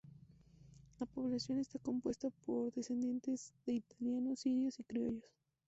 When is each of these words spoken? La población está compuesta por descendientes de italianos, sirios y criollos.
La 0.99 1.05
población 1.05 1.59
está 1.59 1.77
compuesta 1.77 2.31
por 2.47 2.73
descendientes 2.73 3.53
de 3.67 3.73
italianos, 3.73 4.39
sirios 4.39 4.79
y 4.79 4.83
criollos. 4.83 5.25